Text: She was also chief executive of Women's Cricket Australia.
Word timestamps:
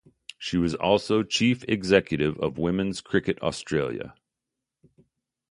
She 0.39 0.57
was 0.57 0.73
also 0.73 1.21
chief 1.21 1.63
executive 1.67 2.35
of 2.39 2.57
Women's 2.57 3.01
Cricket 3.01 3.39
Australia. 3.39 4.15